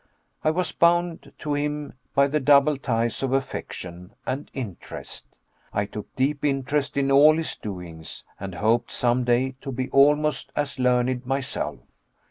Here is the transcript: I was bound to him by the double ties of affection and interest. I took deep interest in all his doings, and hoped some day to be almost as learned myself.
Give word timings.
I 0.43 0.49
was 0.49 0.71
bound 0.71 1.31
to 1.37 1.53
him 1.53 1.93
by 2.15 2.25
the 2.25 2.39
double 2.39 2.75
ties 2.75 3.21
of 3.21 3.33
affection 3.33 4.15
and 4.25 4.49
interest. 4.51 5.27
I 5.73 5.85
took 5.85 6.15
deep 6.15 6.43
interest 6.43 6.97
in 6.97 7.11
all 7.11 7.37
his 7.37 7.55
doings, 7.55 8.23
and 8.39 8.55
hoped 8.55 8.91
some 8.91 9.25
day 9.25 9.57
to 9.61 9.71
be 9.71 9.91
almost 9.91 10.51
as 10.55 10.79
learned 10.79 11.27
myself. 11.27 11.81